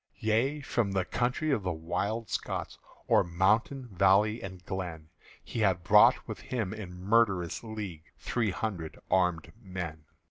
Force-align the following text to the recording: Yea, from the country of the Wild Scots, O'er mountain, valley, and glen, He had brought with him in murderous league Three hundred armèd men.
Yea, 0.17 0.61
from 0.61 0.93
the 0.93 1.05
country 1.05 1.51
of 1.51 1.61
the 1.61 1.71
Wild 1.71 2.27
Scots, 2.27 2.79
O'er 3.07 3.23
mountain, 3.23 3.87
valley, 3.89 4.41
and 4.41 4.65
glen, 4.65 5.09
He 5.43 5.59
had 5.59 5.83
brought 5.83 6.27
with 6.27 6.39
him 6.39 6.73
in 6.73 6.91
murderous 6.95 7.63
league 7.63 8.05
Three 8.17 8.49
hundred 8.49 8.97
armèd 9.11 9.51
men. 9.61 10.05